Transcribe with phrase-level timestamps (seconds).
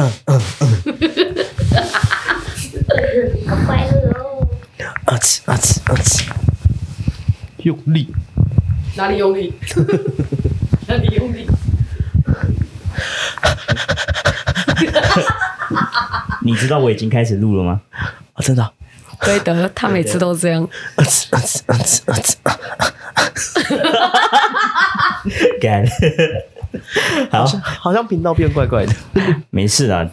[0.00, 0.40] 嗯嗯
[0.86, 0.94] 嗯，
[3.46, 4.48] 好快乐哦！
[5.04, 6.24] 啊呲啊呲啊呲，
[7.64, 8.08] 用力，
[8.96, 9.52] 哪里用力？
[10.88, 11.46] 哪里用力？
[16.42, 17.78] 你知道我已经开始录了吗？
[18.32, 18.72] 啊，真的啊，
[19.20, 20.64] 对的，他每次都这样。
[20.96, 22.58] 啊呲啊呲啊呲啊呲啊，
[25.60, 25.84] 干，
[27.30, 28.94] 好，好像频道变怪怪的。
[29.50, 30.08] 没事啦。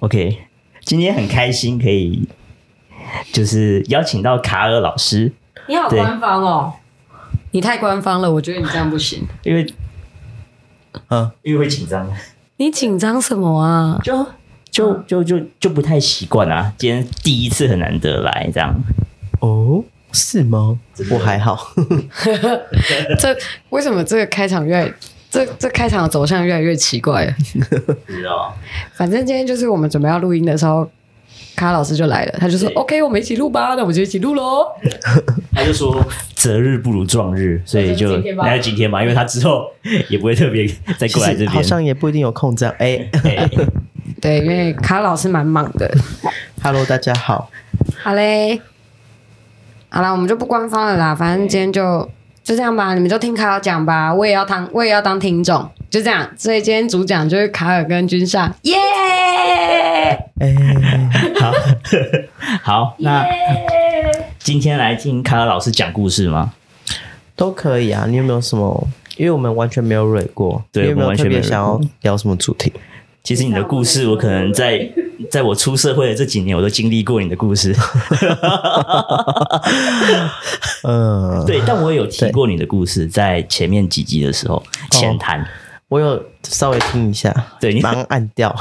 [0.00, 0.38] OK，
[0.80, 2.28] 今天很开心可以，
[3.32, 5.32] 就是邀请到卡尔老师，
[5.66, 6.72] 你好官方哦，
[7.52, 9.26] 你太官方了，我觉得你这样不行。
[9.42, 9.66] 因为
[11.10, 12.08] 嗯，因为会紧张，
[12.56, 13.98] 你紧张什么啊？
[14.02, 14.26] 就
[14.70, 16.72] 就就就就不太习惯啊。
[16.76, 18.74] 今天第一次很难得来这样，
[19.40, 20.78] 哦，是吗
[21.10, 21.72] 我还好。
[23.18, 23.36] 这
[23.70, 24.92] 为什么这个开场越来
[25.34, 27.34] 这这开场的走向越来越奇怪了？
[28.06, 28.54] 不知道。
[28.92, 30.88] 反正今天就是我们准备要录音的时候，
[31.56, 34.64] 卡老师就来了，他就说对：“OK，我们一起录吧。”那我们就一起录喽。
[35.52, 39.68] 他就说择日不如撞日，所以就那就今天吧那就今天嘛，因为他之后
[40.08, 41.50] 也不会特别再其过来这边。
[41.50, 42.72] 实好像也不一定有空这样。
[42.78, 43.50] 哎哎
[44.22, 45.92] 对，因为卡老师蛮忙的。
[46.62, 47.50] ，Hello，大家好。
[48.00, 48.60] 好嘞，
[49.88, 52.08] 好啦，我们就不官方了啦，反正今天就
[52.44, 56.30] 就这样吧，你们就听卡尔讲吧，我也要当我也要当听众，就这样。
[56.36, 58.76] 所以今天主讲就是卡尔跟君夏，耶、
[60.38, 61.52] 哎，好
[62.62, 63.24] 好，那
[64.38, 66.52] 今天来听卡尔老师讲故事吗？
[67.34, 68.04] 都可以啊。
[68.06, 68.86] 你有没有什么？
[69.16, 72.70] 因为我们完全没有蕊过，对有没有特我们完全没有别想要聊什么主题？
[73.24, 74.86] 其实你的故事，我可能在
[75.30, 77.74] 在我出社会的这几年，我都经历过你的故事。
[80.84, 85.44] 嗯，对，但我也有提过你的故事，在前面几集的时候浅谈。
[85.88, 88.54] 我有稍微听一下，对你马上按掉。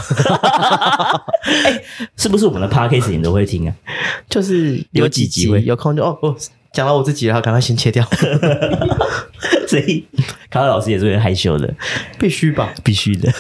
[2.16, 3.76] 是不是我们的 podcast 你都会听啊？
[4.30, 6.36] 就是有有几集几集会有空就哦哦，
[6.72, 8.08] 讲到我自己了，赶快先切掉。
[9.68, 10.06] 所以
[10.50, 11.74] 卡尔老师也是会害羞的，
[12.20, 12.72] 必须吧？
[12.84, 13.34] 必须的。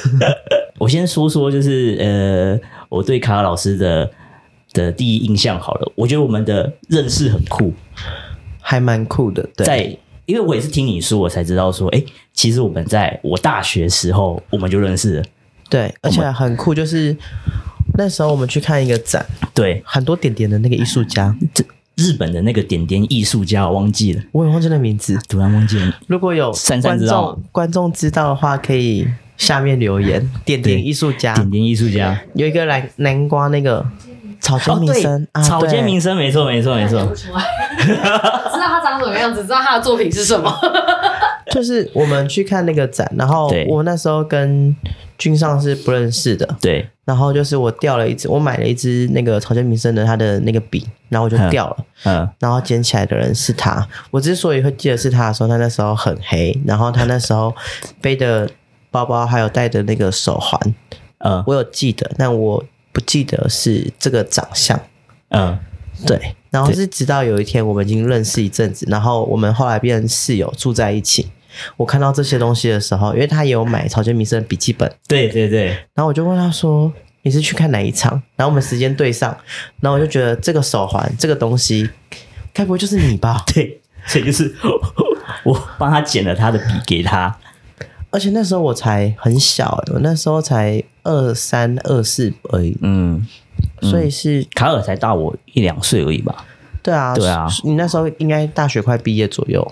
[0.84, 4.12] 我先说说，就是呃，我对卡尔老师的
[4.74, 7.72] 的第一印象好了，我觉得我们的认识很酷，
[8.60, 9.48] 还蛮酷的。
[9.56, 15.24] 对，在因为我也是听你说，我才知道说，哎，其实我们在我大学时候我们就认识了。
[15.70, 17.16] 对，而且很酷，就是
[17.98, 21.64] 那时候我们去看一个展，对，很多点点的那个艺术家，这
[21.96, 25.18] 日本的那个点点艺术家，我忘记了，我也忘记那名字。
[25.30, 25.96] 突然忘记了。
[26.08, 26.52] 如果有
[26.82, 29.08] 观知道众观众知道的话，可以
[29.38, 30.30] 下面留言。
[30.46, 33.86] 点点艺术家点点艺术家，有一个南南瓜那个
[34.40, 37.00] 草间弥生，啊草间对弥生，没错，没错，没错。
[37.16, 37.44] 出来，
[37.86, 37.94] 知
[38.60, 40.54] 道他长什么样子，知道他的作品是什么。
[41.52, 44.76] 就是我们去看那个展，然后对我那时候跟
[45.20, 53.88] 君上是不认识的，对，然后就是我掉了一支，我买了一支那个草间弥生的他的那个笔，然后我就掉了，嗯，然后捡起来的人是他。
[54.10, 57.54] 我之所以会记得是他的时候，他那时候很黑，然后他那时候
[58.02, 58.50] 背的
[58.94, 60.76] 包包还有戴的那个手环，
[61.18, 64.80] 嗯我有记得，但我不记得是这个长相。
[65.30, 65.58] 嗯，
[66.06, 71.28] 对，然后是直到有一天我们已经认识一阵子，然后我们后来变成室友住在一起。
[71.76, 76.92] 我看到这些东西的时候，因为他也有买草间弥生的笔记本，对对对，然后我就问他说
[77.24, 79.36] ：“你是去看哪一场？”然后我们时间对上，
[79.80, 81.90] 然后我就觉得这个手环这个东西，
[82.54, 83.44] 该不会就是你吧？
[83.54, 84.54] 对，所以就是
[85.44, 87.36] 我帮他剪了他的笔给他，
[88.14, 93.28] 而且那时候我才很小、欸，我那时候才二三二四而已，嗯，
[93.82, 96.46] 所以是卡尔才大我一两岁而已吧，
[96.84, 97.48] 对啊，对啊。
[97.64, 99.68] 你那时候应该大学快毕业左右，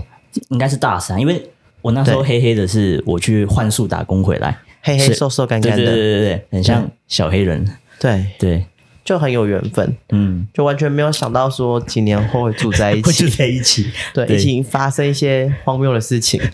[0.50, 1.52] 应该是大三，因为
[1.84, 7.64] 我那时候黑黑的是我去幻术打工回来，黑黑瘦瘦干对对对干的，对对，很像小黑人，
[8.00, 8.66] 对，对，
[9.06, 9.96] 就很有缘分。
[10.10, 14.38] 嗯，就完全没有想到说几年后会住在一 会住，在一起，对，对。
[14.38, 16.42] 一起发生一些荒谬的事情。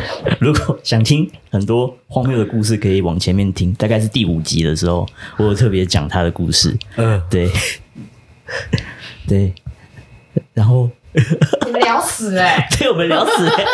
[0.40, 5.06] 如果想听很多荒谬的故事，可以往前面听，大概是第五集的时候，
[5.38, 6.76] 我有特别讲他的故事。
[6.96, 7.50] 嗯，对，
[9.26, 9.52] 对，
[10.54, 10.90] 然后
[11.64, 13.64] 你们聊死哎、 被我们聊死、欸。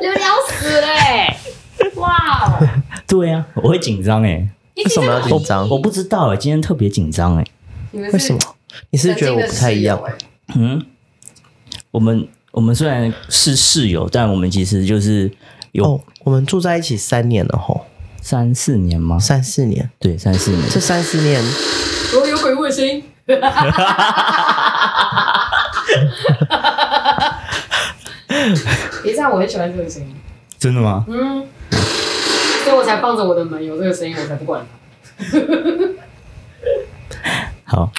[0.00, 1.36] 你们聊死嘞、
[1.96, 2.68] 哇哦！
[3.06, 5.68] 对啊，我会紧张哎，为为什么要紧张？
[5.68, 7.44] 我不知道哎、今天特别紧张哎。
[7.92, 8.38] 你们为什么？
[8.90, 10.00] 你是不是觉得我不太一样？
[10.54, 10.84] 嗯，
[11.90, 12.26] 我们
[12.56, 15.30] 我们虽然是室友，但我们其实就是
[15.72, 17.84] 有哦，我们住在一起三年了吼，
[18.22, 19.18] 三四年吗？
[19.18, 19.90] 三四年。
[19.98, 20.62] 对，三四年。
[20.70, 21.38] 这三四年，
[22.14, 23.02] 我，有鬼卫星。
[23.26, 23.38] 别
[29.14, 30.16] 这样，我很喜欢这个声音。
[30.58, 31.04] 真的吗？
[31.08, 31.46] 嗯，
[32.64, 34.64] 所以我才放着我的门有这个声音，我才不管
[35.18, 35.28] 它。
[37.64, 37.92] 好，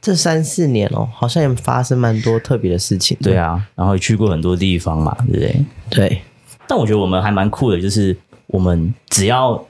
[0.00, 3.16] 这三四年哦，好像也发生蛮多特别的事情。
[3.20, 5.64] 对啊，然后也去过很多地方嘛，对不对？
[5.90, 6.22] 对，
[6.66, 8.16] 但我觉得我们还蛮酷的，就是
[8.46, 9.62] 我们只要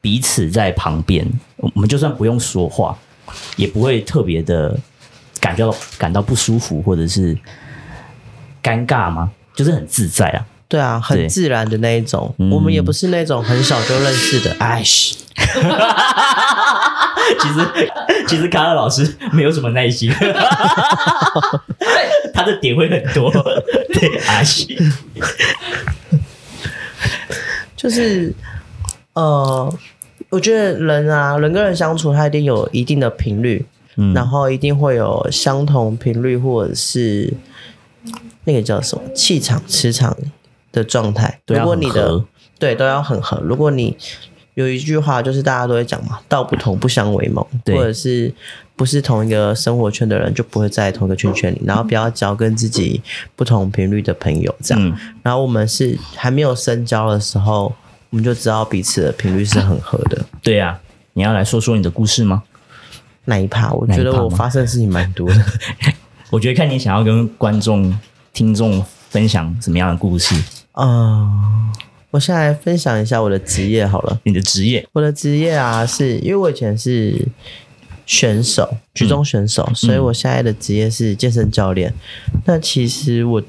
[0.00, 1.26] 彼此在旁边，
[1.56, 2.98] 我们就算不用说话，
[3.56, 4.78] 也不会特别的
[5.40, 7.36] 感觉到感到不舒服或者是
[8.62, 9.30] 尴尬吗？
[9.54, 10.46] 就是很自在啊。
[10.68, 12.34] 对啊，很自然的那一种。
[12.50, 14.54] 我们也不是那种很小就认识的。
[14.60, 15.16] 哎， 其
[17.48, 17.54] 实
[18.26, 20.12] 其实卡尔老师没有什么耐心，
[22.34, 23.30] 他的点会很多。
[23.94, 24.76] 对，阿西，
[27.74, 28.34] 就是
[29.14, 29.74] 呃，
[30.28, 33.64] 我觉得人啊，人跟人相处，他一定有一定的频率，
[33.96, 37.32] 嗯，然后一定会有相同频率，或者是
[38.44, 40.14] 那个叫什么气场、磁场。
[40.78, 42.24] 的状态，如果你的
[42.58, 43.40] 对都要很合。
[43.42, 43.96] 如果你
[44.54, 48.32] 有一句话，就是大家都会讲嘛，“道不同不相为谋”，或者是
[48.74, 51.60] 不是同一个生活圈的人，就不会在同一个圈圈里。
[51.64, 53.00] 然后不要交跟自己
[53.36, 54.88] 不同频率的朋友，这样。
[54.88, 57.72] 嗯、然后我们是还没有深交的时候，
[58.10, 60.24] 我们就知道彼此的频率是很合的。
[60.42, 60.80] 对呀、啊，
[61.12, 62.42] 你要来说说你的故事吗？
[63.26, 63.72] 哪一趴？
[63.72, 65.44] 我觉得我发生的事情蛮多的。
[66.30, 67.96] 我觉得看你想要跟观众、
[68.32, 70.34] 听众分享什么样的故事。
[70.78, 71.80] 啊、uh，
[72.12, 74.20] 我先来分享一下我的职业好了。
[74.22, 74.86] 你的职业？
[74.92, 77.26] 我的职业啊，是因为我以前是
[78.06, 81.92] 选手，举重选手，嗯、所以我现在的职业是健身教练。
[82.32, 83.42] 嗯、那其实我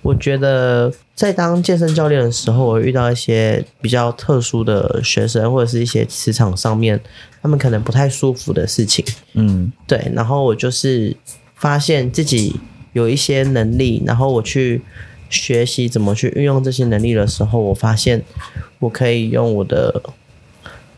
[0.00, 7.00] 我觉得，在当健身教练的时候，我遇到一些比较特殊的学生，或者是一些磁场上面
[7.42, 9.04] 他们可能不太舒服的事情。
[9.32, 10.08] 嗯，对。
[10.14, 11.16] 然后我就是
[11.56, 12.60] 发现自己
[12.92, 14.80] 有一些能力，然后我去。
[15.30, 18.22] 学习怎么去运用这些能力的时候，我发现
[18.80, 20.02] 我可以用我的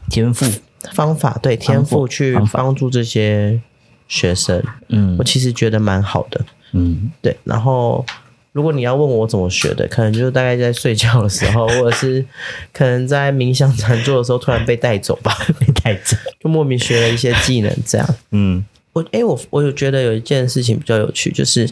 [0.08, 0.50] 天赋
[0.92, 3.60] 方法，对天赋去帮助这些
[4.08, 4.62] 学生。
[4.88, 6.40] 嗯，我其实觉得蛮好的。
[6.72, 7.36] 嗯，对。
[7.44, 8.04] 然后，
[8.52, 12.24] 如果你要问我怎么学的，可能就是大概在睡觉的时候， 或者是
[12.72, 18.14] 可能在冥想禅坐的时候，突然被带走吧， 被带走，就莫名学了一些技能，这样。
[18.30, 18.64] 嗯，
[18.94, 21.68] 我哎，我我有觉得有一件事情比较有趣，就是。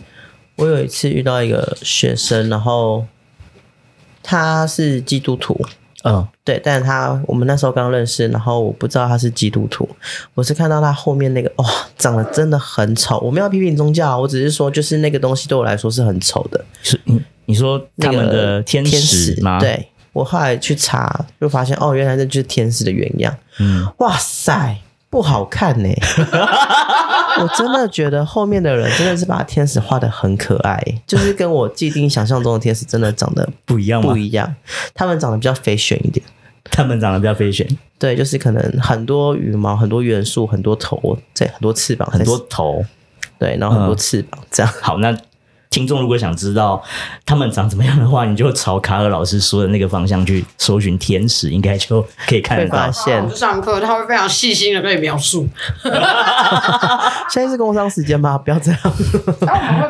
[0.60, 3.06] 我有一次遇到一个学生，然后
[4.22, 5.58] 他是基督徒，
[6.04, 9.88] 嗯，对，但是他我们那时候刚认识，然后我不知道他是基督徒，
[10.34, 13.18] 我是看到他后面那个，哇、哦，长得真的很丑。
[13.20, 16.62] 我没有批评宗教，我只是说，就是那个东西对我来说是很丑的。
[16.82, 17.00] 是，
[17.46, 19.58] 你说他们的天使吗？
[19.58, 23.34] 那个、天使，对，我后来去查，就发现哦，原来这就是天使的原样。
[23.58, 24.76] 嗯，哇塞。
[25.10, 25.98] 不好看呢、欸，
[27.38, 34.54] 我真的觉得后面的人真的是把天使画的很可爱，就是跟我既定想象中的天使真的长得不一样，不一样。
[34.94, 36.24] 他们长得比较 fashion 一点，
[36.64, 37.68] 他们长得比较 fashion，
[37.98, 42.84] 对，就是可能很多羽毛、很多元素、很多头，对，很多翅膀，很多头，
[43.38, 44.72] 对，然后很多翅膀，嗯、这样。
[44.80, 45.16] 好，那。
[45.80, 46.82] 听众如果想知道
[47.24, 52.76] 他们长怎么样的话，你就朝卡尔老师说的那个方向去搜寻天使，应该就可以看得到。
[52.76, 55.48] 发现、啊、上课他会非常细心的跟你描述。
[57.30, 58.36] 现在是工商时间吗？
[58.36, 58.80] 不要这样。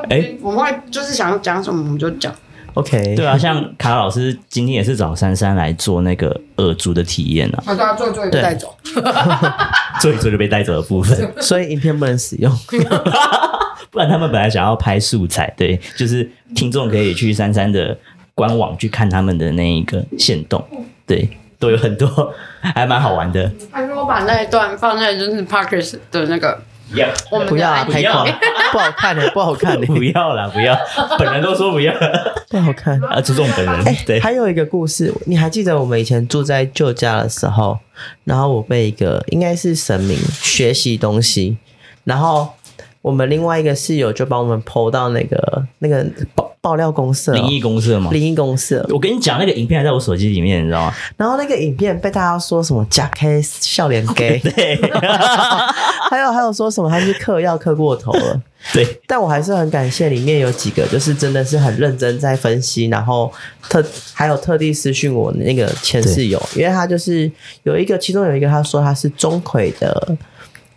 [0.09, 2.33] 哎、欸，我们会就是想要讲什么我们就讲。
[2.75, 7.63] OK，对啊，像卡尔老师今天也是找珊珊来做那个耳珠的体验啊。
[7.67, 8.73] 他说他做一做就被带走，
[10.01, 12.49] 做一做就被带走的部分， 所以影片不能使用。
[13.91, 17.97] 不然他们本来想要拍素材，对，就是听众可以去珊珊的
[18.35, 20.65] 官网去看他们的那一个限动，
[21.05, 21.29] 对，
[21.59, 23.51] 都有很多，还蛮好玩的。
[23.73, 26.57] 他说我把那一段放在就是 Parkers 的那个，
[26.95, 28.25] 要我们不要啊，太狂，
[28.71, 30.79] 不好看的，不好看的，不要啦，不要，
[31.19, 31.93] 本人都说不要，
[32.49, 33.85] 不好看啊，注重本人。
[33.87, 37.77] 欸、对，还有一个故事，你还记得我们以前住在旧家的时候，
[38.23, 41.57] 然后我被一个应该是神明学习东西，
[42.05, 42.49] 然后。
[43.03, 48.87] 我们另外一个室友就帮我们 po 到那个那个爆爆料公社，灵异公社嘛，灵异公社。
[48.91, 50.95] 我跟你讲，那个影片还在我手机里面，你知道吗？
[51.17, 54.77] 然后那个影片被大家说什么假 K 笑脸 gay， 对，
[56.11, 58.43] 还有还有说什么他是嗑药嗑过头了，
[58.75, 59.01] 对。
[59.07, 63.33] 但我还是很感谢里面有几个，就是真的是很认真在分析，然后
[63.71, 67.31] 特还有特地私讯我那个前室友，因为他就是
[67.63, 70.19] 有一个，其中有一个他说他是钟馗的。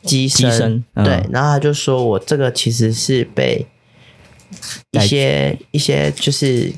[0.04, 3.66] 乩身，嗯，对，然后他就说我这个其实是被
[4.92, 6.72] 一些一些就是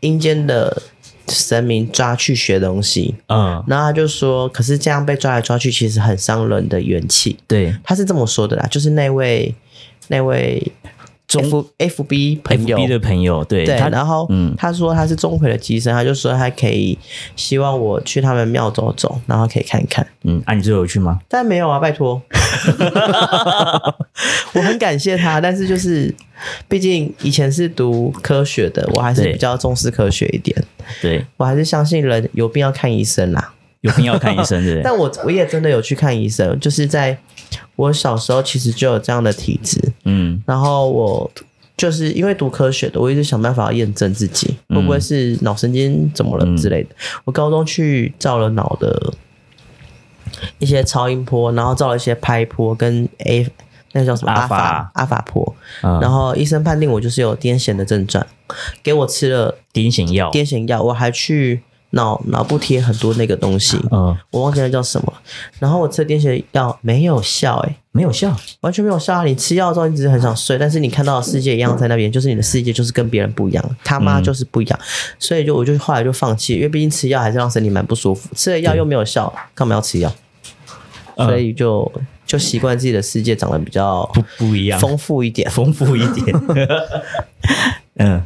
[0.00, 0.82] 阴间的
[1.28, 9.54] 神明抓去学东西，嗯，然后他就说，可是这样被抓来抓去，其实很伤人的元气，对，他是这么说的啦，就是那位
[10.08, 10.72] 那位
[11.32, 16.98] 中 F F B 朋友 FB 的朋友，对对，他然后嗯他说他是钟馗的机身，他就说他可以
[17.36, 20.06] 希望我去他们庙走走，然后可以看一看。
[20.24, 21.18] 嗯，啊，你最后有去吗？
[21.28, 22.20] 但没有啊，拜托，
[24.54, 26.14] 我很感谢他，但是就是
[26.68, 30.56] 毕竟以前是读科学的，我还是比较重视科学一点，
[31.00, 33.52] 对，我还是相信人有病要看医生啦。
[33.82, 34.82] 有病要看医生，对不对？
[34.84, 37.16] 但我我也真的有去看医生，就是在
[37.76, 40.42] 我小时候其实就有这样的体质，嗯。
[40.46, 41.30] 然后我
[41.76, 46.90] 就是因为读科学的，我一直想办法要验证自己会不会是脑神经怎么了之类的。
[47.24, 49.12] 我高中去照了脑的
[50.58, 53.48] 一些超音波，然后照了一些拍波跟 A
[53.92, 55.98] 那个叫什么阿阿法法阿法波，嗯。
[56.00, 58.24] 然后医生判定我就是有癫痫的症状，
[58.82, 61.62] 给我吃了癫痫药，癫痫药，我还去
[61.92, 65.12] 脑脑部贴很多那个东西，嗯，我忘记那叫什么。
[65.58, 69.24] 然后我吃癫痫药没有效、欸，没有效，完全没有效啊！
[69.24, 74.78] 你吃药之后，你只是很想睡，但是你看到的世界一样在那边，就是你的世界就是跟别人不一样，他妈就是不一样，
[75.18, 80.12] 所以就我就后来就放弃，因为毕竟吃药还是让身体蛮不舒服，吃了药又没有效，干嘛要吃药？
[81.16, 81.92] 嗯所以就
[82.24, 85.48] 就习惯自己的世界长得比较不不一样，丰富一点。
[85.50, 86.34] 丰富一点，
[87.96, 88.22] 嗯。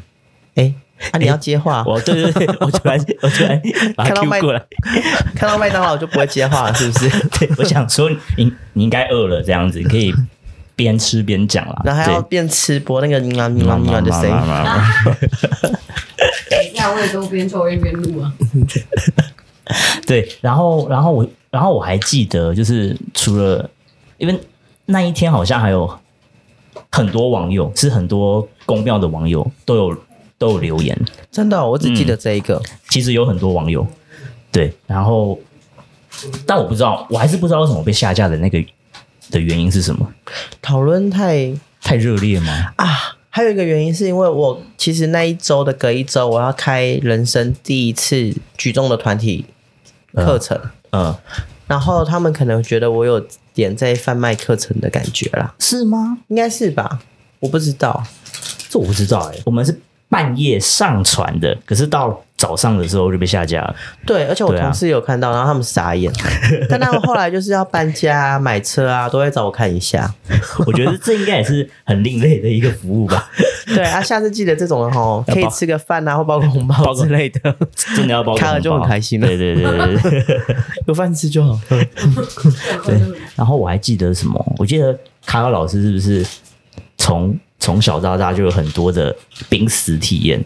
[0.99, 3.61] 哎， 啊，你要接话， 我对对对，我突然我突然
[3.97, 4.63] 把他看到 Q 麦过来，
[5.37, 7.09] 看到麦当劳就不会接话了，是不是？
[7.39, 10.13] 对，我想说你你应该饿了这样子，你可以
[10.75, 11.83] 边吃边讲啦。
[11.85, 14.37] 然后还要对边吃播那个嗯啊嗯啊嗯啊的声音。
[16.51, 18.33] 等一下，我也都边抽烟边录啊。
[20.07, 23.69] 对，然后然后我然后我还记得，就是除了
[24.19, 24.39] 因为
[24.87, 25.91] 那一天好像还有
[26.91, 29.97] 很多网友，是很多公庙的网友都有
[30.39, 30.99] 都有留言，
[31.31, 32.61] 真的哦，我只记得这一个。
[32.89, 33.87] 其实有很多网友
[34.53, 35.39] 对，然后
[36.47, 38.63] 但我不知道，我还是不知道为什么被下架的那个
[39.31, 40.09] 的原因是什么？
[40.63, 41.53] 讨论太
[41.83, 42.73] 太热烈吗？
[42.77, 42.87] 啊，
[43.29, 49.45] 还有一个原因是因为我其实那一周的隔一周，我要开人生第一次举重的团体
[50.15, 50.59] 课程，
[50.91, 51.15] 嗯，
[51.67, 56.19] 然后他们可能觉得我有点在贩卖课程的感觉啦，是吗？
[56.29, 57.01] 应该是吧？
[57.41, 58.03] 我不知道，
[58.71, 59.79] 这我不知道哎、我们是
[60.09, 63.75] 半夜上传的，可是到早上的时候就被下架了。
[64.07, 66.13] 对，而且我对啊同事有看到，然后他们傻眼，
[66.69, 70.15] 但他们后来就是要搬家、啊、买车啊，都会找我看一下。
[70.67, 73.29] 我觉得这应该也是很另类的一个服务吧，
[73.67, 77.57] 对啊，下次记得这种的吼， 要包可以吃个饭啊，或包个红包之类的，
[77.97, 80.57] 真的要包个红包看了就很开心了对对对对对。
[80.87, 81.59] 有饭吃就好。
[81.69, 81.89] 对，
[83.35, 84.55] 然后我还记得什么？
[84.59, 84.93] 我记得
[85.25, 86.25] 卡卡老师是不是
[86.99, 89.17] 从从小到大就有很多的
[89.49, 90.45] 濒死体验？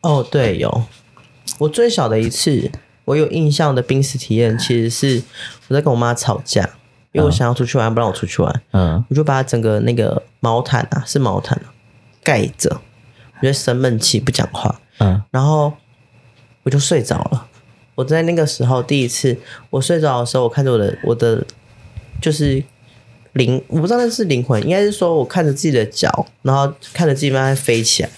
[0.00, 0.84] 哦，对，有。
[1.58, 2.70] 我最小的一次，
[3.04, 5.22] 我有印象的濒死体验，其实是
[5.68, 6.62] 我在跟我妈吵架，
[7.12, 11.72] 因为我想要出去玩，不让我出去玩，嗯我就把整个那个毛毯啊，是毛毯啊，
[12.22, 12.80] 盖着，
[13.40, 15.72] 我就生闷气不讲话，嗯然后
[16.64, 17.46] 我就睡着了。
[17.94, 19.38] 我在那个时候第一次，
[19.70, 21.44] 我睡着的时候，我看着我的我的
[22.20, 22.62] 就是
[23.34, 28.08] 灵，我不知道那是灵魂，应该是说我看着自己的脚，然后看着自己慢慢飞起来。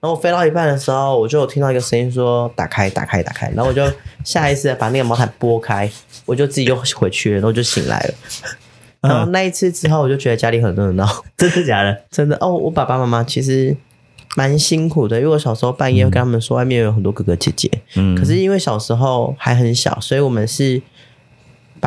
[0.00, 3.82] 然后我飞到一半的时候，我就有听到一个声音说：“打开，打开，打开。”然后我就
[4.22, 5.90] 下意识的把那个毛毯拨开，
[6.26, 8.14] 我就自己又回去了，然后就醒来了。
[9.00, 11.08] 然后那一次之后，我就觉得家里很热闹，
[11.38, 12.02] 真的假的？
[12.10, 12.52] 真的哦。
[12.52, 13.74] 我爸爸妈妈其实
[14.36, 20.82] 蛮辛苦的，因为我小时候半夜会跟他们说外面有很多哥哥姐姐，嗯，可是因为小时候还很小，所以我们是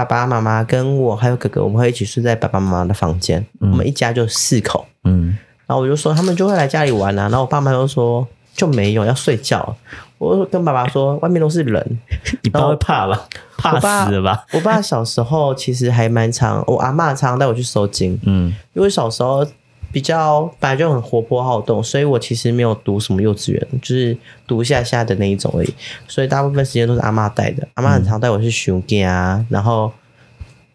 [0.05, 4.85] 爸爸妈妈跟我还有哥哥，我们会一起睡在爸爸妈妈的房间，我们一家就四口。
[5.03, 8.25] 嗯然后我就说他们就会来家里玩啊，然后我爸妈就说
[8.55, 9.75] 就没有要睡觉。
[10.17, 11.99] 我就跟爸爸说外面都是人，
[12.41, 13.27] 你爸会怕吧？
[13.57, 14.45] 怕死了吧？
[14.53, 19.45] 我爸小时候其实还蛮常，我阿妈常常带我去收金，嗯因为小时候
[19.91, 24.15] 比较本来就很活泼好动，所以我其实没有读什么幼稚园，就是
[24.45, 25.73] 读一下下的那一种而已，
[26.07, 27.67] 所以大部分时间都是阿妈带的。
[27.75, 29.91] 阿妈很常带我去熊店啊，然后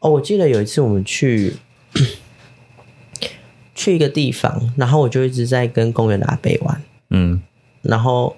[0.00, 1.54] 哦，我记得有一次我们去
[3.75, 7.40] 去一个地方，然后我就一直在跟公园的阿伯玩，嗯，
[7.83, 8.35] 然后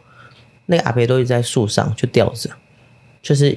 [0.67, 2.51] 那个阿伯都一直在树上就吊着，
[3.23, 3.57] 就是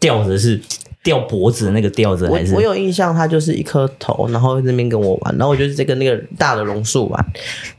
[0.00, 0.60] 吊着是
[1.04, 2.54] 吊脖子的那个吊着我还是？
[2.54, 7.26] 我有印象，他就是一颗头，然后在那边跟我玩，然后我就是在跟那个大的榕树玩，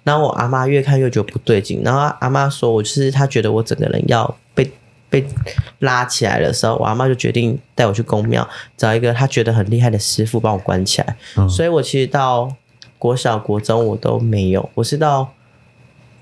[0.04, 4.72] 然后我阿妈越看越觉得不对劲，然后阿妈说我就是她觉得我整个人要被
[5.10, 5.26] 被
[5.80, 12.50] 拉起来的时候，我阿妈就决定带我去宫庙找一个她觉得很厉害的师傅帮我关起来，嗯所以我其实到
[13.00, 15.34] 国小国中我都没有，我是到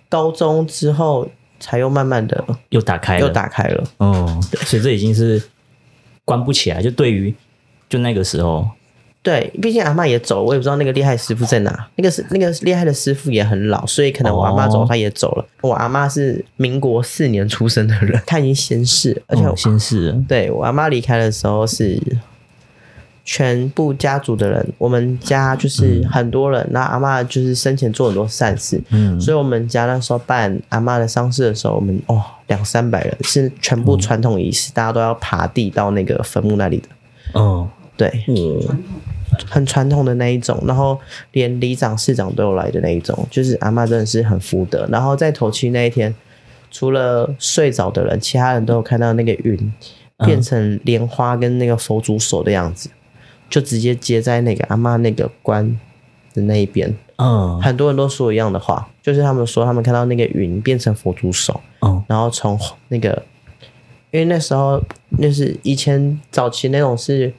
[0.07, 1.29] 高中之后
[1.59, 3.83] 才又慢慢的又打开了，又打开了。
[3.97, 5.41] 哦，所以这已经是
[6.25, 6.81] 关不起来。
[6.81, 7.33] 就对于
[7.89, 8.67] 就那个时候，
[9.21, 11.87] 对，毕竟阿妈也走，我也不知道那个厉害师傅在哪。
[11.95, 15.45] 那个是那个厉害的师傅也很老，所以可能我阿妈走，他也走了。
[15.61, 20.23] 哦、我阿妈是民国四年出生的人，他已经仙逝，而且、哦、仙逝了。
[20.27, 21.97] 对，我阿妈离开的时候是
[23.23, 26.67] 全部家族的人，我们家就是很多人。
[26.71, 36.87] 那、嗯、阿嬷就是生前做很多善事，嗯，所以我们家那时候办阿嬷的丧事的时候，我们哦两三百人，是全部传统仪式，嗯、大家都要爬地到那个坟墓那里的。
[37.33, 38.83] 哦，对，嗯。
[39.49, 40.95] 很传统的那一种，然后
[41.31, 44.87] 连里长、市长都有来的那一种，就是阿嬷真的是很福德。
[44.91, 46.13] 然后在头七那一天，
[46.69, 49.73] 除了睡着的人，其他人都有看到那个云
[50.19, 52.91] 变成莲花跟那个佛祖手的样子，
[53.49, 55.79] 就直接接在那个阿妈那个棺
[56.33, 56.93] 的那一边。
[57.17, 62.59] 嗯，很多人都说一样的话，就是他们说他们看到那个云变成佛祖手，嗯，然后从
[62.89, 63.23] 那个，
[64.11, 64.81] 因为那时候
[65.19, 67.33] 那是以前早期那种是。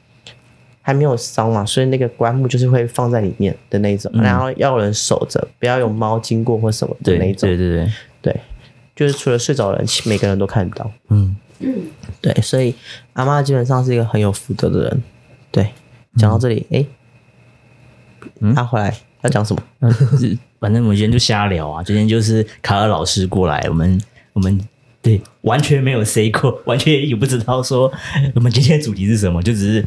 [0.86, 7.48] 还没有烧嘛，所以那个棺木就是会放在里面的那种，嗯、然后要有人守着，不要有猫经过或什么的那种。
[7.48, 8.40] 对对对对，对，
[8.94, 10.90] 就是除了睡着的人，每个人都看得到。
[11.08, 11.74] 嗯嗯，
[12.20, 12.74] 对，所以
[13.14, 15.02] 阿妈基本上是一个很有福德的人。
[15.50, 15.72] 对，
[16.16, 16.84] 讲到这里，哎、
[18.40, 19.62] 嗯，他、欸嗯啊、回来要讲什么？
[19.80, 24.00] 嗯、反正我们今天就瞎聊啊，今天就是卡尔老师过来，我们
[24.32, 24.60] 我们。
[25.04, 27.92] 对，完全没有 say 过，完全也不知道说
[28.34, 29.86] 我们今天的主题是什么，就只是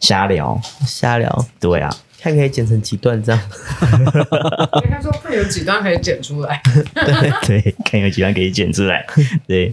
[0.00, 1.46] 瞎聊，瞎聊。
[1.58, 1.88] 对啊，
[2.20, 3.40] 看可以剪成几段这样。
[3.80, 6.60] 他说会有几段可以剪出来。
[6.92, 9.06] 对对，看有几段可以剪出来。
[9.46, 9.72] 对，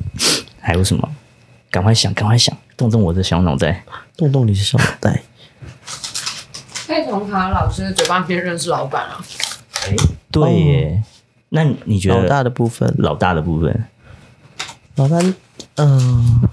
[0.61, 1.15] 还有什么？
[1.69, 3.83] 赶快想，赶快想，动动我的小脑袋，
[4.15, 5.21] 动动你的小脑袋。
[6.87, 9.19] 可以从卡老师的嘴巴里面认识老板啊。
[9.83, 9.93] 哎，
[10.31, 11.03] 对耶。
[11.03, 11.03] 哦、
[11.49, 12.95] 那你觉得老大的部分？
[12.97, 13.85] 老大的部分。
[14.95, 15.35] 老板，
[15.75, 16.49] 嗯、呃，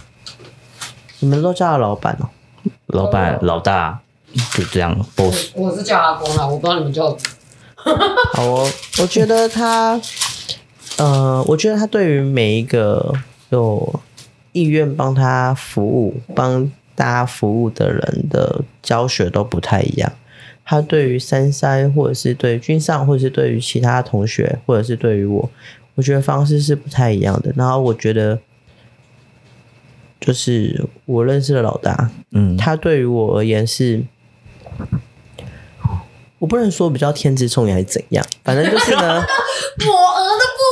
[1.21, 2.29] 你们都叫他老板哦。
[2.89, 4.01] 老板、老大，
[4.53, 4.95] 就这样。
[5.15, 7.17] boss，我是叫阿公啦，我不知道你们叫。
[8.35, 8.69] 好哦，
[9.01, 10.01] 我觉得他，
[10.97, 13.15] 呃，我觉得他对于每一个
[13.51, 14.01] 有
[14.53, 20.11] 意愿帮他服务、帮大家服务的人的教学都不太一样。
[20.65, 25.51] 他对于珊珊，或者是对于君上，或者是对于其他同学，或者是对于我。
[25.97, 28.41] 我觉得方式是不太一样的，然后我觉得，
[30.21, 34.03] 就是我认识的老大，嗯，他对于我而言是，
[36.41, 39.23] 我不能说比较天资聪颖还是怎样，反正就是呢，
[39.87, 40.63] 抹额的部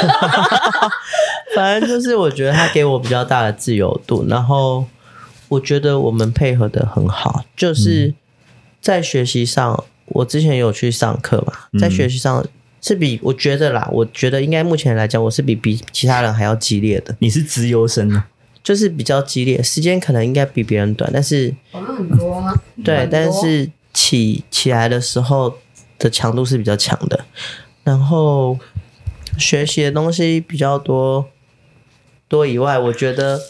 [0.00, 0.90] 分，
[1.54, 4.86] 反正就是我觉得他给我比较大的自由度，然后
[5.48, 8.14] 我觉得我们配合的很好，就是
[8.84, 12.46] 在学习上，我之前有去上课嘛，在学习上。
[12.86, 17.16] 是比我觉得啦，我觉得应该目前来讲，我是比比其他人还要激烈的。
[17.18, 18.22] 你是资优生呢？
[18.62, 22.54] 就是比较激烈，时间可能应该比别人短，但是很多吗？
[22.84, 25.56] 对，但是起起来的时候
[25.98, 27.24] 的强度是比较强的，
[27.84, 28.58] 然后
[29.38, 31.26] 学习的东西比较多
[32.28, 33.40] 多以外，我觉得。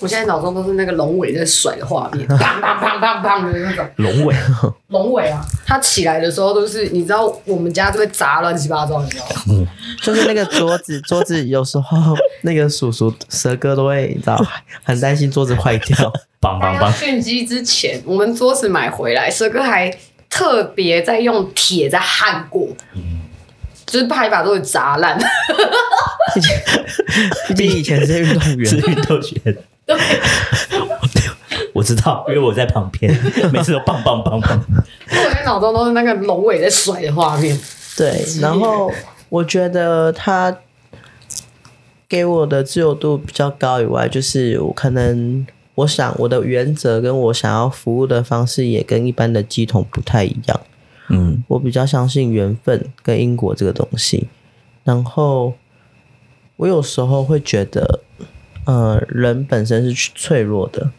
[0.00, 3.86] 我现在脑中都是那个龙尾在甩的画面，砰砰砰砰砰的那种。
[3.96, 4.34] 龙尾，
[4.88, 5.44] 龙尾啊！
[5.66, 9.42] 它起来的时候都是，你知道我们家就会砸乱七八糟，你知道吗？
[9.50, 9.66] 嗯，
[10.02, 14.40] 就是那个桌子，桌子有时候 那个叔叔蛇哥都会，你知道，
[14.84, 15.96] 很担心桌子坏掉。
[16.40, 16.92] 砰砰砰！
[16.92, 19.92] 炫机之前，我们桌子买回来，蛇哥还
[20.30, 23.22] 特别在用铁在焊过，嗯，
[23.84, 25.18] 就是怕一把都会砸烂。
[27.48, 29.56] 毕竟以前是运动员，是运动员。
[29.88, 29.96] 对，
[31.72, 33.10] 我知道，因为我在旁边，
[33.50, 34.62] 每次都棒棒棒棒。
[35.10, 37.58] 我在脑中都是那个龙尾在甩的画面。
[37.96, 38.92] 对，然后
[39.30, 40.54] 我觉得他
[42.06, 45.46] 给我的自由度比较高以外，就是我可能
[45.76, 50.60] 我想我的原则跟我想要服务的方式也跟一般的乩童不太一样。
[51.08, 54.28] 嗯，我比较相信缘分跟因果这个东西。
[54.84, 55.54] 然后
[56.56, 58.00] 我有时候会觉得。
[58.68, 60.90] 呃，人本身是脆弱的，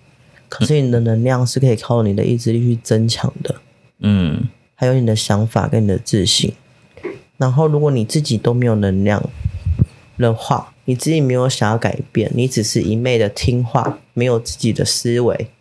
[0.49, 3.55] 可是你的能量是可以靠你的意志力去增强的。
[3.99, 6.51] 嗯，还有你的想法跟你的自信。
[7.37, 9.23] 然后，如果你自己都没有能量
[10.17, 15.51] 的话，你自己没有想要改变，你只是一昧的听话，没有自己的思维，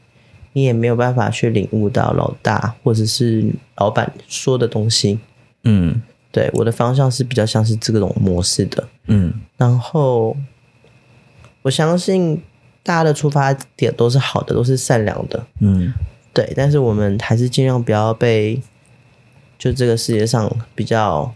[0.54, 3.44] 你也没有办法去领悟到老大或者是
[3.76, 5.18] 老板说的东西。
[5.64, 6.00] 嗯，
[6.32, 8.88] 对，我的方向是比较像是这种模式的。
[9.08, 10.34] 嗯，然后。
[11.68, 12.42] 我相信
[12.82, 15.92] 大家的出发点都是好的，都是善良的，嗯，
[16.32, 16.50] 对。
[16.56, 18.58] 但是我们还是尽量不要被
[19.58, 21.30] 就这个世界上比较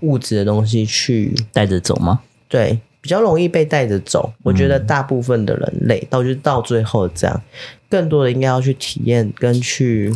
[0.00, 2.20] 物质的东西去带着走吗？
[2.48, 4.30] 对，比较容易被带着走。
[4.42, 7.42] 我觉得大部分的人类到就是到最后这样，
[7.88, 10.14] 更多的应该要去体验跟去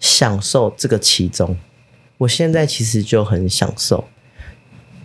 [0.00, 1.56] 享受这个其中。
[2.18, 4.04] 我现在其实就很享受。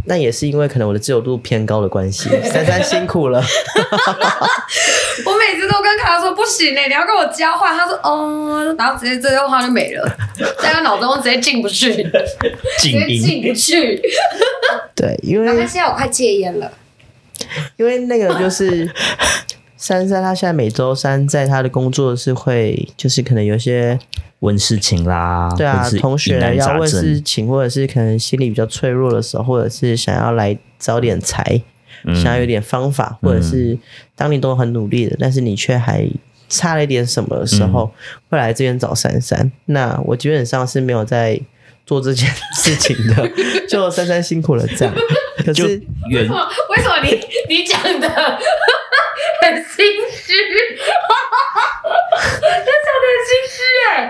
[0.06, 3.40] 那也是因为可能我的自由度偏高的关系， 珊珊辛苦了。
[5.26, 7.76] 我每次都跟卡说不行呢、欸，你要跟我交换。
[7.76, 10.18] 他说哦，然后直接这句话就没了，
[10.62, 11.92] 在他脑中直接进不去，
[12.80, 14.02] 直接进不去。
[14.94, 16.72] 对，因为他现在我快戒烟了，
[17.78, 18.90] 因为那个就是
[19.78, 23.98] 珊珊，她现在每周三在她的工作是会，就是可能有些。
[24.40, 31.62] 问事情啦，对啊，同学要问事情，或者是可能心理比较脆弱的时候，或者是想要来找点财，
[32.04, 33.78] 嗯、想要有点方法，或者是
[34.16, 36.08] 当你都很努力的，但是你却还
[36.50, 39.52] 差了一点什么的时候，嗯、会来这边找珊珊。
[39.66, 41.40] 那我基本上是没有在
[41.86, 43.30] 做这件事情的，
[43.70, 44.94] 就珊珊辛苦了这样。
[45.46, 45.64] 可是
[46.12, 46.48] 为什么？
[46.70, 47.20] 为什么你
[47.50, 48.08] 你讲的
[49.46, 50.34] 很心虚
[53.92, 54.10] 哎？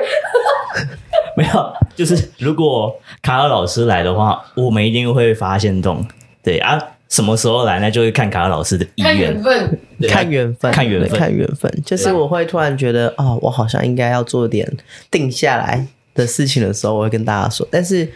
[1.36, 6.06] 没有，就是如果卡尔老师来的话，我们一定会发现动。
[6.41, 7.91] 对啊，什么时候来呢？
[7.91, 11.84] 就会看卡尔老师的意愿，看缘分，看缘分，看缘分，看缘分。
[11.86, 14.71] 就是我会突然觉得，哦，我好像应该要做点
[15.12, 17.67] 定下来的事情的时候，我会跟大家说。
[17.69, 18.08] 但是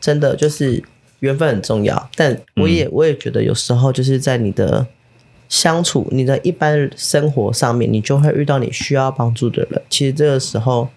[0.00, 0.82] 真的就是
[1.18, 4.86] 缘分很重要，但我也、嗯、我也觉得有时候就是在你的。
[5.48, 9.80] 相处，你的一般生活上面，你就会遇到你需要帮助的人。
[9.88, 10.88] 其实这个时候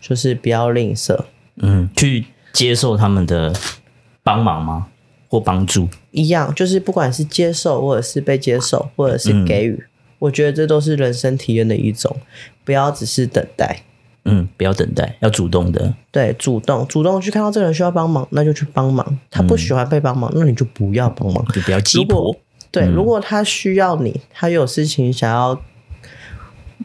[0.00, 1.18] 就是不要吝啬，
[1.56, 3.52] 嗯，去接受他们的
[4.22, 4.88] 帮忙吗？
[5.28, 9.88] 或帮助一样，就是不管是接受，或者是被接受，或者是给予，嗯、
[10.20, 12.16] 我觉得这都是人生体验的一种。
[12.64, 13.82] 不要只是等待，
[14.24, 19.18] 嗯，不要等待，要主动的，对，主动，主动去看到这个人需要帮忙，那就去帮忙。
[19.28, 22.34] 他不喜欢被帮忙，嗯、那你就不要帮忙，就不要急迫。
[22.76, 25.58] 对，如果他需要你，他有事情想要，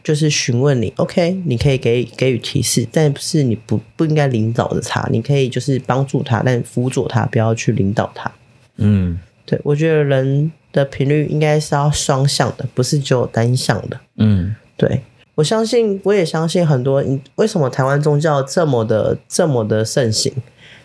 [0.02, 8.32] 就是询问你，OK，你可以给给予提示，但是你不不应该领导着他，你可以就是帮助他，但辅佐他，不要去领导他。
[8.76, 14.00] 嗯，对，我觉得人的频率应该是要双向的，不是只有单向的。
[14.16, 15.02] 嗯，对，
[15.34, 20.32] 我相信，我也相信很多，为什么台湾宗教这么的这么的盛行，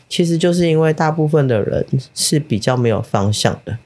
[0.10, 3.78] 其实就是因为大部分的人是比较没有方向的。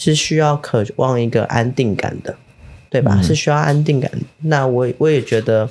[0.00, 2.34] 是需要渴望一个安定感的，
[2.88, 3.16] 对吧？
[3.16, 4.10] 嗯、是需要安定感。
[4.38, 5.68] 那我我也觉得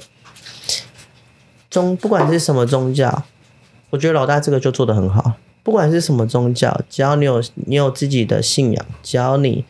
[1.71, 3.23] 宗不管是什么宗教，
[3.89, 5.33] 我觉得老大这个就做得很好。
[5.63, 9.65] 不管是什么宗教，只要你有你有自己的信仰，只要你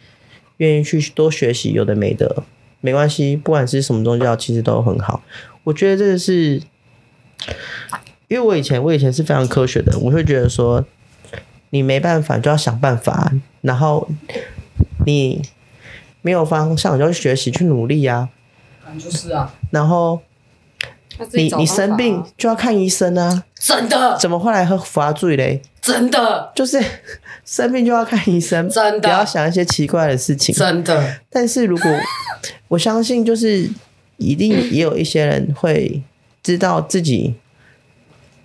[0.57, 2.43] 愿意去多学习，有的没的
[2.81, 3.37] 没关系。
[3.37, 5.23] 不管是什么宗教，其实都很好。
[5.63, 6.61] 我觉得这个是，
[8.27, 10.85] 因为我以前我以前是非常科学的，我会觉得说。
[11.71, 13.31] 你没办法，就要想办法。
[13.61, 14.07] 然后
[15.05, 15.41] 你
[16.21, 18.29] 没有方向，就要去学习，去努力呀。
[18.97, 19.53] 就是啊。
[19.69, 20.19] 然后
[21.33, 23.43] 你你生病就要看医生啊。
[23.59, 24.17] 真的？
[24.17, 25.61] 怎么会来喝福阿醉嘞？
[25.81, 26.51] 真的。
[26.55, 26.83] 就是
[27.45, 29.01] 生病就要看医生，真的。
[29.01, 31.19] 不要想一些奇怪的事情，真的。
[31.29, 31.91] 但是如果
[32.69, 33.69] 我相信，就是
[34.17, 36.01] 一定也有一些人会
[36.41, 37.35] 知道自己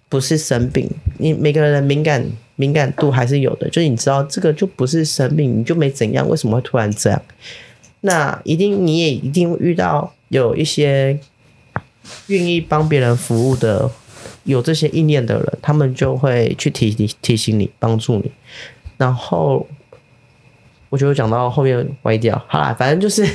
[0.09, 0.91] 不是生病。
[1.19, 2.27] 你每个人的敏感。
[2.57, 7.21] 敏感度还是有的，就是你知道这个就不是生病，你就没怎样，为什么会突然这样？
[8.03, 11.19] 那一定你也一定遇到有一些
[12.27, 13.91] 愿意帮别人服务的，
[14.45, 18.31] 有这些意念的人，他们就会去提提提醒你，帮助你。
[18.97, 19.67] 然后
[20.91, 23.27] 我觉得讲到后面歪掉，好啦，反正就是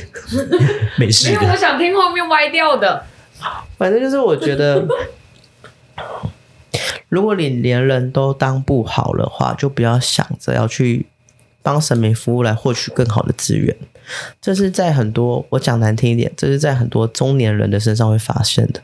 [0.97, 1.31] 没事。
[1.31, 3.03] 因 为我想听后面歪掉的，
[3.77, 4.87] 反正就是我觉得。
[7.09, 11.07] 如果你连人都当不好的话，就不要想着要去
[11.61, 13.75] 帮神明服务来获取更好的资源。
[14.41, 18.81] 这是在很多，我讲难听一点，这是在很多中年人的身上会发生的。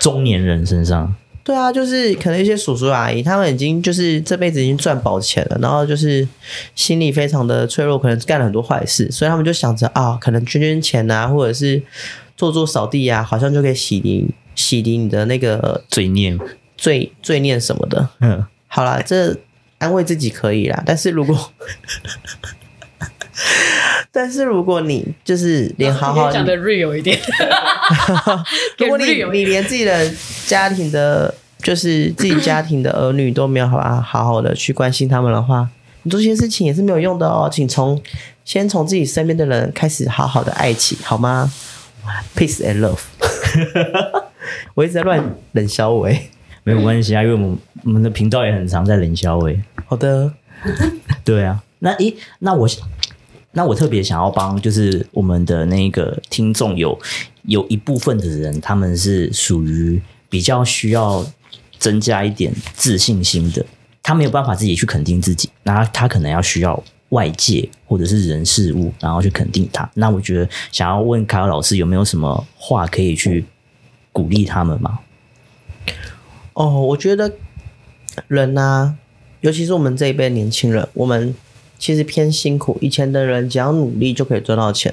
[0.00, 1.14] 中年人身上？
[1.42, 6.26] 对啊，就是可能一些叔叔阿姨，他们已经就是这辈子已经赚饱钱了，然后就是
[6.74, 11.82] 心里非常的脆弱，可能干了很多坏事，所以他们就想着啊，可能捐捐钱啊，或者是
[12.36, 16.38] 做做扫地啊，好像就可以洗涤洗涤你的那个罪孽。
[16.80, 19.36] 罪罪念什么的，嗯，好啦，这
[19.76, 20.82] 安慰自己可以啦。
[20.86, 21.52] 但是如果，
[24.10, 27.20] 但是如果你就是连好好讲的 real 一点，
[28.78, 30.10] 如果你你连自己的
[30.46, 35.68] 家庭的，就是自己家庭的儿女都没有好好好好的去关心他们的话，
[36.04, 37.46] 你做这些事情也是没有用的哦。
[37.52, 38.00] 请从
[38.46, 41.52] 先从自己身边的人开始好好的爱起，好吗
[42.34, 43.00] ？Peace and love。
[44.74, 46.08] 我一直在乱冷笑话。
[46.64, 49.48] 没有关系啊，因为我们我们的频道也很常在冷笑话。
[49.86, 50.32] 好的，
[51.24, 52.68] 对啊，那诶，那我
[53.52, 56.96] 那我特别想要帮，就是我们的那个听众有
[57.42, 61.26] 有一部分的人，他们是属于比较需要
[61.78, 63.64] 增加一点自信心的，
[64.02, 69.90] 他没有办法自己去肯定自己，那他，他可能要需要外界或者是人事物，然后去肯定他。
[69.94, 73.44] 那我觉得想要问卡尔老师有没有什么话可以去
[74.12, 75.00] 鼓励他们吗？
[76.60, 77.32] 哦，我觉得
[78.28, 78.94] 人啊，
[79.40, 81.34] 尤其是我们这一辈年轻人，我们
[81.78, 82.76] 其实偏辛苦。
[82.82, 84.92] 以前的人只要努力就可以赚到钱，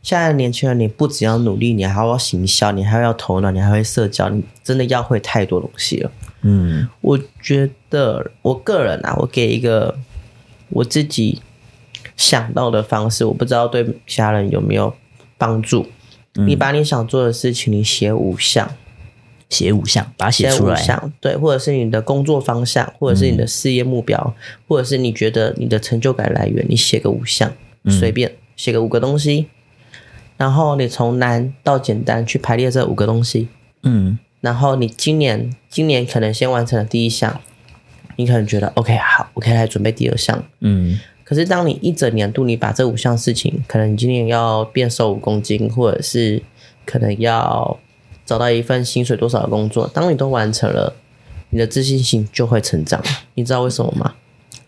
[0.00, 6.12] 现在的年轻人你不只要努力，你还要行销，你还要头脑，你还会社交，你真的要会太多东西了。
[6.42, 9.98] 嗯，我觉得我个人啊，我给一个
[10.68, 11.42] 我自己
[12.16, 14.94] 想到的方式，我不知道对其他人有没有
[15.36, 15.88] 帮助。
[16.36, 18.70] 嗯，你把你想做的事情，你写五项。
[19.48, 21.00] 写五项，把它写出来。
[21.20, 24.34] 对，或者是你的工作方向，或者是你的事业目标，嗯、
[24.68, 27.50] 或者是你觉得你的成就感来源，你写个五项，
[27.88, 29.46] 随便写个五个东西，
[30.36, 33.48] 然后你从难到简单去排列这五个东西，
[33.84, 37.40] 嗯，然后你今年今年可能先完成了第一项，
[38.16, 46.42] 你可能觉得 OK 好，我可以来准备第二项，嗯，可是当你一整年度你把这五项事情，可能你今年要变瘦五公斤，或者是
[46.84, 47.78] 可能要。
[48.28, 50.94] 找到一份薪水多少的工作，当你都完成了，
[51.48, 53.02] 你的自信心就会成长。
[53.36, 54.16] 你知道为什么吗？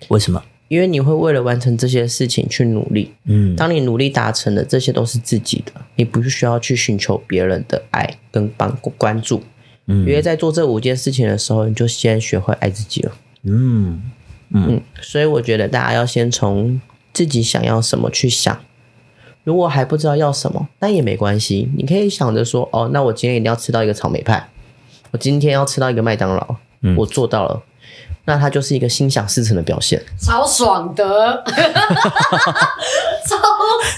[0.09, 0.43] 为什么？
[0.69, 3.13] 因为你会为了完成这些事情去努力。
[3.25, 9.43] 嗯，当你努力达成的，这些都是自己的，你不需要去寻求别人的爱跟帮关注。
[9.85, 13.13] 嗯，因为在做这五件事情的时候，你就先学会爱自己了。
[13.43, 14.01] 嗯
[14.49, 16.81] 嗯，嗯，所以我觉得大家要先从
[17.13, 18.59] 自己想要什么去想。
[19.45, 21.69] 如果还不知道要什么，那也没关系。
[21.77, 24.49] 你可以想着说：“哦，那我今天一定要吃到一个草莓派，
[25.11, 26.57] 我今天要吃到一个麦当劳。
[26.83, 27.63] 嗯，我做到了，
[28.25, 31.45] 那它就是一个心想事成的表现，超爽的，
[33.27, 33.37] 超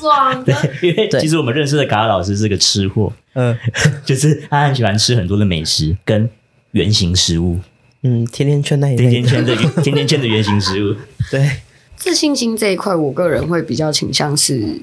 [0.00, 0.52] 爽的。
[0.82, 3.56] 因为其实我们认识的卡尔老师是个吃货，嗯，
[4.04, 6.28] 就是他很喜欢吃很多的美食跟
[6.72, 7.58] 原型食物，
[8.02, 10.96] 嗯，甜甜圈那一类，甜甜圈的甜甜圈的原型食物。
[11.30, 11.58] 对，
[11.94, 14.80] 自信心这一块，我个人会比较倾向是。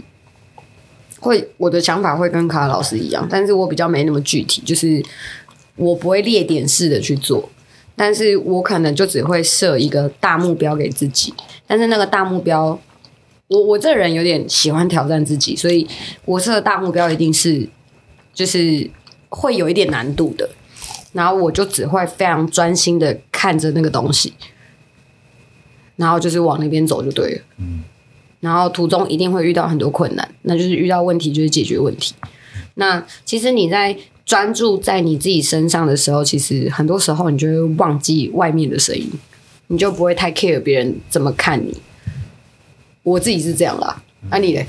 [1.20, 5.04] 会，我的想法会跟卡老师一样，但是我比较没那么具体，就是
[5.76, 7.50] 我不会列点式的去做，
[7.96, 11.34] 但是我可能就只会设一个大目标给自己，
[11.68, 12.80] 但是那个大目标，
[13.48, 15.88] 我我这人有点喜欢挑战自己，所以
[16.26, 17.68] 我设的大目标一定是
[18.34, 18.90] 就是
[19.28, 20.50] 会有一点难度的，
[21.12, 24.34] 然后我就只会非常专心的看着那个东西，
[25.98, 27.84] 然后就是往那边走就对了，嗯。
[28.40, 32.16] 然后途中一定会遇到很多困难，那就是遇到问题就是解决问题。
[32.76, 39.12] 那其实你在专注在你自己身上的时候，其实很多时候你就会忘记外面的声音，
[39.68, 41.76] 你就不会太 care 别人怎么看你。
[43.04, 44.66] 我自己是这样啦，那、啊、你嘞？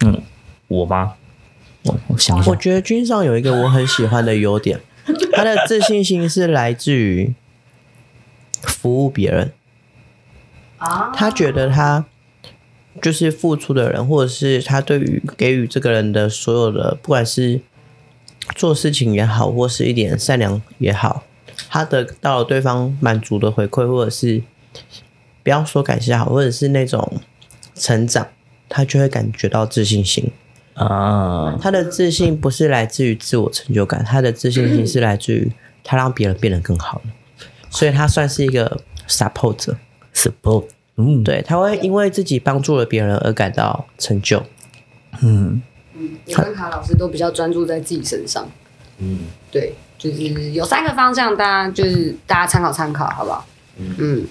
[0.00, 0.22] 嗯，
[0.68, 1.14] 我吗？
[1.84, 4.80] 我我想想，我觉得君上有一个我很喜欢的优点，
[5.34, 7.34] 他的自信心是来自于
[8.62, 9.52] 服务别人
[10.78, 12.06] 啊，他觉得他。
[13.00, 17.60] 就是付出的人，或者是他对于给予这个人的所有的，不管是
[18.54, 21.24] 做事情也好，或是一点善良也好，
[21.68, 24.42] 他得到了对方满足的回馈，或者是
[25.42, 27.20] 不要说感谢好，或者是那种
[27.74, 28.28] 成长，
[28.68, 30.30] 他就会感觉到自信心
[30.74, 31.58] 啊。
[31.60, 35.50] 他的自信不是来自于自我成就感，他的自信心是来自于
[35.82, 37.00] 他让别人变得更好，
[37.70, 39.76] 所以他算是一个 support 者
[40.14, 40.64] ，support。
[40.98, 44.42] 嗯，对，他会因为自己帮助了别人而感到成就。
[45.22, 45.62] 嗯，
[45.94, 48.46] 嗯，我跟卡老师都比较专注在自己身上。
[48.98, 53.46] 嗯，对，就是有三个方向，大家就是大家参考参考，好不好？
[53.78, 54.26] 嗯，嗯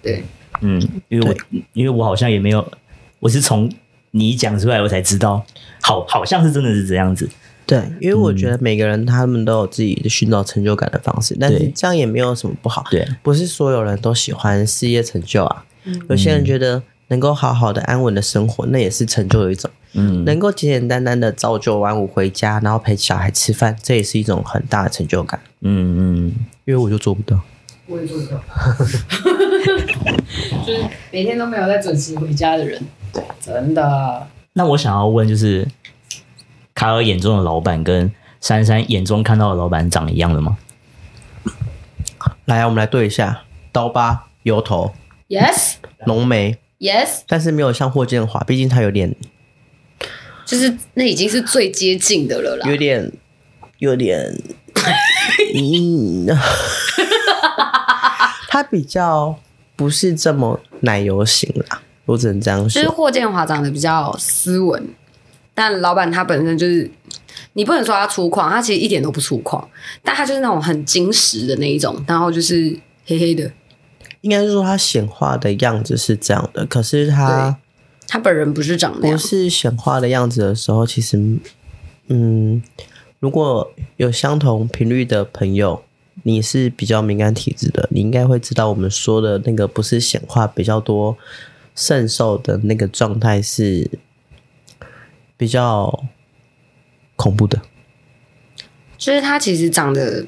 [0.00, 0.24] 对，
[0.60, 1.34] 嗯，因为我
[1.72, 2.66] 因为我好像也没有，
[3.18, 3.68] 我是从
[4.12, 5.44] 你讲出来我才知道，
[5.82, 7.28] 好，好像是真的是这样子。
[7.66, 12.84] 对，因为我觉得每个人他们都有自己的寻找成就感的方式，但是这样也没有什么不好。
[12.92, 15.64] 对，不是所有人都喜欢事业成就啊。
[16.08, 19.70] 有些人觉得能够好好的安稳的生活，那也是成就的一种。
[19.92, 25.40] 嗯，能够简简单单的朝九晚五回家，然后陪小孩吃饭，这也是一种很大的成就感。
[25.62, 27.40] 嗯嗯，因为我就做不到，
[27.86, 28.38] 我也做不到，
[30.66, 32.82] 就是每天都没有在准时回家的人。
[33.12, 34.26] 对，真的。
[34.52, 35.66] 那我想要问，就是
[36.74, 40.58] 卡尔眼中的老板跟珊珊眼中看到的老板长一样的吗？
[42.44, 44.92] 来啊，我们来对一下，刀疤油头。
[45.28, 45.74] Yes，
[46.06, 49.12] 浓眉，Yes，但是没有像霍建华，毕竟他有点，
[50.44, 53.10] 就是那已经是最接近的了啦，有点，
[53.78, 54.32] 有点，
[55.56, 56.26] 嗯，
[58.48, 59.36] 他比较
[59.74, 62.68] 不是这么奶油型啦，我只能这样说。
[62.68, 64.88] 其实霍建华长得比较斯文，
[65.56, 66.88] 但老板他本身就是，
[67.54, 69.64] 你不能说他粗犷，他其实一点都不粗犷，
[70.04, 73.50] 但他就是那种很精实的那一种，然后就是黑黑的。
[74.26, 77.56] 应该是说他显化的样子是这样的，可是他
[78.08, 81.38] 他本人不是长那样，不是显化的样子的时候，其实，
[82.08, 82.60] 嗯，
[83.20, 85.80] 如果有相同频率的朋友，
[86.24, 91.16] 你是比较敏感体质的，你应该会知道我们说的那个不是显化比较多。
[91.76, 93.88] 圣兽的那个状态是
[95.36, 96.04] 比较
[97.14, 97.62] 恐怖的，
[98.98, 100.26] 就是他其实长得，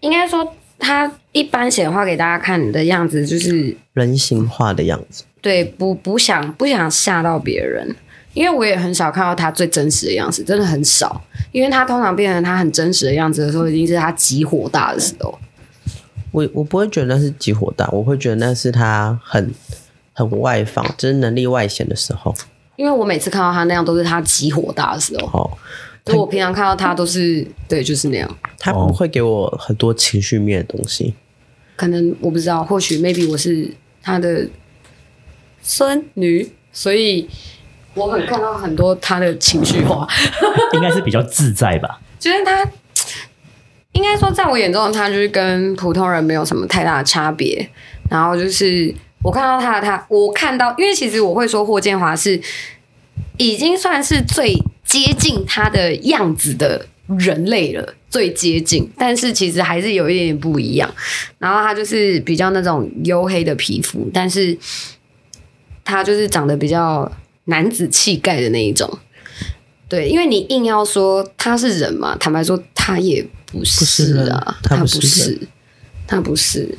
[0.00, 5.24] 应该说他一般显化给大家看的样子就是人形化的样子。
[5.40, 7.94] 对，不不想不想吓到别人，
[8.34, 11.20] 因为我也很少看到他最真实的样子，真的很少。
[11.52, 15.38] 因为他通常变成他很真实的样子的时候，已经是他极火大的时候。
[16.30, 19.50] 我我不会觉得那是极火大，我会觉得那是他很
[20.12, 22.34] 很外放，就是能力外显的时候。
[22.76, 25.26] 因为我每次看到他那样，都是他极火大的时候。
[25.26, 25.50] 哦，
[26.12, 28.38] 就我平常看到他都是对，就是那样。
[28.58, 31.14] 他不会给我很多情绪面的东西。
[31.76, 33.70] 可能我不知道，或许 maybe 我是
[34.02, 34.48] 他的
[35.62, 37.28] 孙女，所以
[37.94, 40.06] 我很看到很多他的情绪化。
[40.74, 42.00] 应该是比较自在吧？
[42.18, 42.68] 就是他。
[43.92, 47.68] 应该说，在我眼中，他就是跟普通人没有什么太大的差别。
[48.08, 52.40] 然后就是我看到他的他，我看到，因为其实我会说霍建华是
[53.38, 54.54] 已经算是最
[54.88, 56.84] 接近他的样子的
[57.16, 58.90] 人类了，最接近。
[58.98, 60.92] 但是其实还是有一点点不一样。
[61.38, 64.58] 然后他就是比较那种黝黑的皮肤，但是
[65.84, 67.10] 他就是长得比较
[67.44, 68.98] 男子气概的那一种。
[69.88, 73.24] 对，因为你硬要说他是人嘛，坦白说他也。
[73.50, 75.38] 不是啊，他不是，他不是，
[76.06, 76.78] 他不是，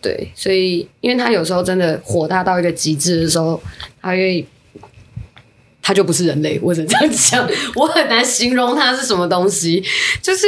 [0.00, 3.62] 对，所以，因为他有时候真的火大到一个极致的时候，
[4.00, 4.44] 他会，
[5.82, 9.84] 他就不是人类，我只能这样讲，我很难形容它是什么东西，
[10.22, 10.46] 就是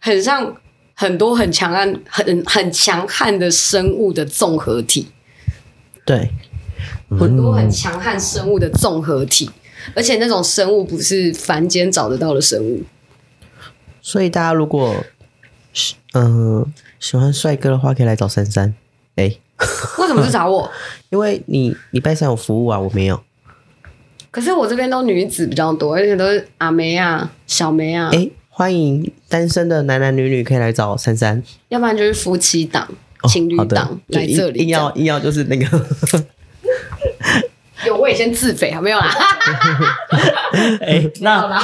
[0.00, 0.54] 很像
[0.94, 5.06] 很多很强悍、很很强悍的生物的综合体，
[6.04, 6.30] 对，
[7.10, 9.48] 很多很强悍生物的综合体，
[9.94, 12.82] 而且那种生物不是凡间找得到的生物。
[14.00, 14.96] 所以大家如果，
[16.12, 16.68] 嗯、呃，
[16.98, 18.74] 喜欢帅哥的话，可以来找珊珊。
[19.14, 19.40] 哎、欸，
[19.98, 20.68] 为什么是找我？
[21.10, 23.22] 因为你礼拜三有服务啊，我没有。
[24.32, 28.08] 可是我这边都女子比较多，而且都是阿梅啊、小梅啊。
[28.12, 31.42] 哎、欸，欢迎单身的男男女女可以来找珊珊。
[31.68, 32.88] 要不然就是夫妻档、
[33.28, 34.60] 情侣档、哦、来这里。
[34.60, 35.66] 硬要硬要就是那个。
[37.86, 39.14] 有我也先自肥，好没有啦？
[40.80, 41.62] 哎、欸，那。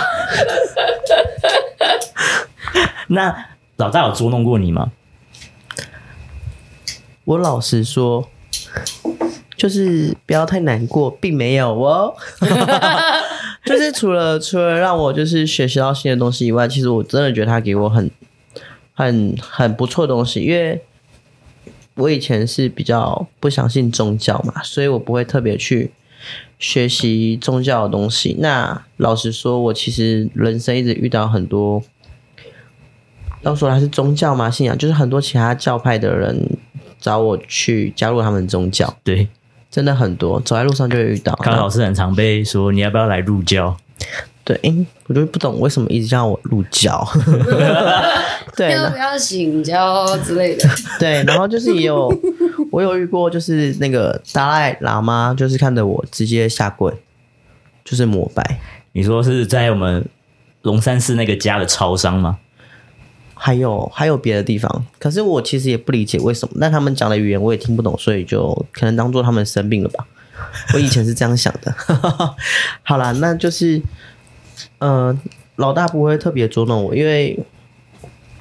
[3.10, 4.92] 那老大有捉弄过你吗？
[7.24, 8.28] 我老实说，
[9.58, 12.14] 就是不要太难过，并没有哦。
[13.66, 18.10] 就是除了除了让我就是学习到新的东西以外，其实我真的觉得他给我很
[18.94, 20.80] 很很不错的东西，因为
[21.96, 25.90] 我以前是比较不相信宗教嘛，所以我不会特别去
[26.58, 28.36] 学习宗教的东西。
[28.38, 31.82] 那老实说，我其实人生一直遇到很多。
[33.42, 34.50] 要说他是宗教吗？
[34.50, 36.58] 信仰就是很多其他教派的人
[36.98, 38.92] 找我去加入他们宗教。
[39.04, 39.28] 对，
[39.70, 41.34] 真的很多，走在路上就会遇到。
[41.36, 43.76] 康老师很常被说，你要不要来入教？
[44.44, 47.06] 对，哎、欸，我就不懂为什么一直叫我入教。
[48.56, 50.66] 对，要不要醒教之类的？
[50.98, 52.10] 对，然后就是也有
[52.70, 56.90] 我有遇过，就是那个达赖喇嘛，就是看着我直接下跪，
[57.84, 58.60] 就是膜拜。
[58.92, 60.02] 你说是在我们
[60.62, 62.38] 龙山寺那个家的超商吗？
[63.40, 70.04] 还有还有别的地方，可是我其实也不理解为什么，但他们讲的语言我也听不懂，所以就可能当做他们生病了吧。
[70.74, 71.74] 我以前是这样想的。
[72.82, 73.80] 好啦，那就是，
[74.78, 75.16] 呃，
[75.56, 77.38] 老大不会特别捉弄我，因为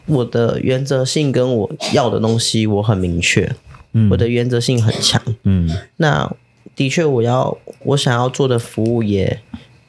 [0.05, 3.51] 我的原则性跟我要的东西我很明确，
[3.93, 6.31] 嗯，我的原则性很强，嗯，那
[6.75, 9.39] 的确我要我想要做的服务也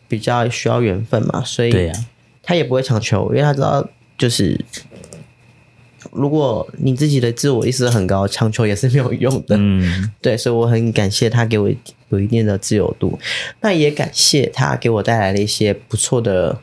[0.06, 1.92] 比较需要缘分嘛，所以
[2.42, 4.58] 他也不会强求，因为他知道就是。
[6.12, 9.56] 如果你自己的自我意识很高，强求也是没有用的。
[9.58, 11.70] 嗯， 对，所以我很感谢他给我
[12.08, 13.18] 有一定的自由度，
[13.60, 16.60] 那也感谢他给我带来了一些不错的，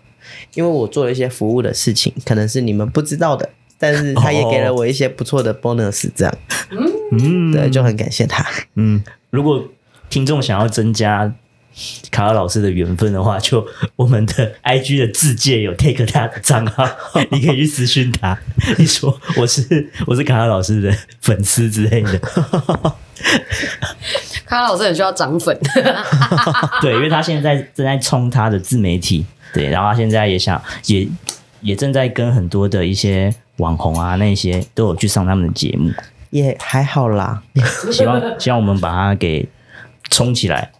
[0.53, 6.37] 因为我做了一些服务的事情，可能是你们不知道的，但是他也给了我一些不错的 bonus，这样。
[7.11, 8.45] 嗯，对，就很感谢他。
[8.75, 9.63] 嗯，如果
[10.09, 11.33] 听众想要增加。
[12.09, 13.65] 卡尔老师的缘分的话，就
[13.95, 16.87] 我们的 IG 的自介有 take 他的账号，
[17.31, 18.37] 你可以去私讯他，
[18.77, 22.19] 你说我是我是卡尔老师的粉丝之类的。
[24.45, 25.57] 卡老师很需要涨粉。
[26.81, 31.07] 对，因为他现在正在冲他的自媒体，对，然后他现在也想也
[31.61, 35.91] 也正在跟很多的一些网红啊那些都有去上他们的节目，
[36.29, 37.41] 也还好啦。
[37.91, 39.47] 希望希望我们把他给
[40.11, 40.71] 冲起来，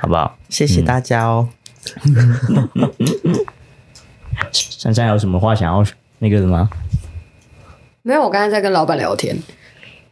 [0.00, 0.36] 好不好？
[0.48, 1.48] 谢谢大家哦。
[4.52, 5.84] 珊珊有什么话想要
[6.18, 6.68] 那个的吗？
[8.02, 9.36] 没有，我刚才在跟老板聊天。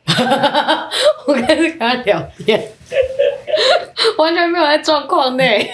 [1.27, 2.63] 我刚才跟他聊天，
[4.19, 5.71] 完全没有在状况内。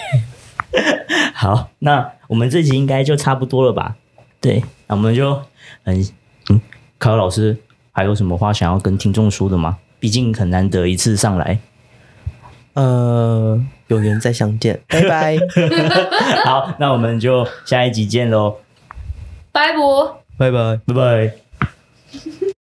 [1.33, 3.95] 好，那我们这集应该就差不多了吧？
[4.41, 5.41] 对，那我们就
[5.83, 6.07] 很
[6.49, 6.59] 嗯，
[6.97, 7.57] 卡尔老师
[7.91, 9.77] 还有什么话想要跟听众说的吗？
[9.99, 11.59] 毕竟很难得一次上来。
[12.73, 13.63] 呃，
[13.93, 15.37] 有缘再相见， 拜拜。
[16.45, 18.57] 好，那我们就下一集见喽。
[19.51, 19.79] 拜拜，
[20.37, 21.42] 拜拜，拜拜。